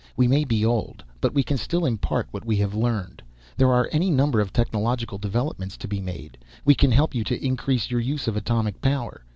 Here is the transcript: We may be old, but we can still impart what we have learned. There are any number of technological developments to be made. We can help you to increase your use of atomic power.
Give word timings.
We 0.17 0.27
may 0.27 0.45
be 0.45 0.65
old, 0.65 1.03
but 1.21 1.31
we 1.31 1.43
can 1.43 1.57
still 1.57 1.85
impart 1.85 2.27
what 2.31 2.43
we 2.43 2.55
have 2.55 2.73
learned. 2.73 3.21
There 3.55 3.71
are 3.71 3.87
any 3.91 4.09
number 4.09 4.39
of 4.39 4.51
technological 4.51 5.19
developments 5.19 5.77
to 5.77 5.87
be 5.87 6.01
made. 6.01 6.39
We 6.65 6.73
can 6.73 6.89
help 6.91 7.13
you 7.13 7.23
to 7.25 7.45
increase 7.45 7.91
your 7.91 8.01
use 8.01 8.27
of 8.27 8.35
atomic 8.35 8.81
power. 8.81 9.23